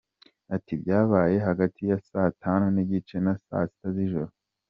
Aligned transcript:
Ati 0.55 0.73
“Byabaye 0.81 1.35
hagati 1.47 1.81
ya 1.89 1.97
saa 2.07 2.31
tanu 2.41 2.65
n’igice 2.75 3.15
na 3.25 3.33
saa 3.45 3.65
sita 3.71 3.87
z’ijoro. 3.95 4.31